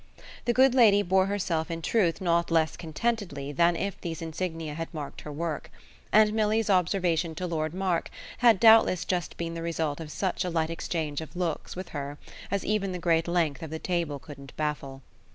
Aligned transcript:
The 0.45 0.53
good 0.53 0.73
lady 0.73 1.03
bore 1.03 1.27
herself 1.27 1.69
in 1.69 1.83
truth 1.83 2.21
not 2.21 2.49
less 2.49 2.75
contentedly 2.75 3.51
than 3.51 3.75
if 3.75 4.01
these 4.01 4.19
insignia 4.19 4.73
had 4.73 4.91
marked 4.91 5.21
her 5.21 5.31
work; 5.31 5.69
and 6.11 6.33
Milly's 6.33 6.71
observation 6.71 7.35
to 7.35 7.45
Lord 7.45 7.71
Mark 7.75 8.09
had 8.39 8.59
doubtless 8.59 9.05
just 9.05 9.37
been 9.37 9.53
the 9.53 9.61
result 9.61 9.99
of 9.99 10.09
such 10.11 10.43
a 10.43 10.49
light 10.49 10.71
exchange 10.71 11.21
of 11.21 11.35
looks 11.35 11.75
with 11.75 11.89
her 11.89 12.17
as 12.49 12.65
even 12.65 12.93
the 12.93 12.97
great 12.97 13.27
length 13.27 13.61
of 13.61 13.69
the 13.69 13.77
table 13.77 14.17
couldn't 14.17 14.57
baffle. 14.57 15.03